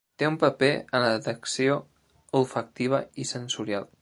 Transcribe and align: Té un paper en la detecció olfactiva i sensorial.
Té 0.21 0.27
un 0.27 0.37
paper 0.43 0.69
en 0.77 1.03
la 1.03 1.11
detecció 1.17 1.77
olfactiva 2.41 3.07
i 3.25 3.33
sensorial. 3.37 3.93